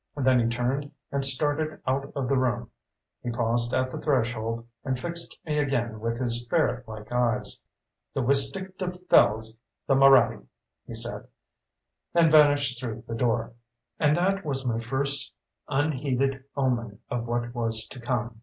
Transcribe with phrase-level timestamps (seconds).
[0.17, 2.71] Then he turned and started out of the room.
[3.21, 7.63] He paused at the threshold and fixed me again with his ferretlike eyes.
[8.15, 10.43] "The Wistick dufels the Moraddy!"
[10.87, 11.27] he said,
[12.15, 13.53] and vanished through the door.
[13.99, 15.31] And that was my first
[15.69, 18.39] unheeded omen of what was to come.